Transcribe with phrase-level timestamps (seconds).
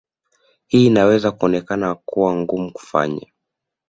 [0.67, 3.25] Hii inaweza ikaonekana kuwa ngumu kufanya